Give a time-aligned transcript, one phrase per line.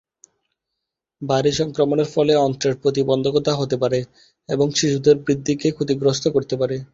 [1.21, 3.99] ভারী সংক্রমণের ফলে অন্ত্রের প্রতিবন্ধকতা হতে পারে
[4.49, 6.75] এবং শিশুদের বৃদ্ধি কে ক্ষতিগ্রস্ত করতে পারে।